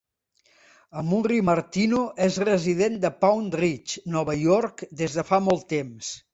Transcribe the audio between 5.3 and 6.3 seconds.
fa molt temps.